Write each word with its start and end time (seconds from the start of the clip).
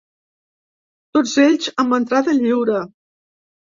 Tots 1.17 1.35
ells 1.43 1.69
amb 1.83 1.93
entrada 2.01 2.37
lliure. 2.39 2.85